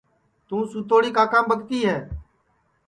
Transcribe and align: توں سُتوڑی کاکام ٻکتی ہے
توں 0.47 0.61
سُتوڑی 0.71 1.09
کاکام 1.17 1.43
ٻکتی 1.49 1.79
ہے 1.87 1.97